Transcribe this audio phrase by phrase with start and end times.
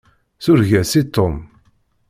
[0.45, 1.35] Sureg-as i Tom!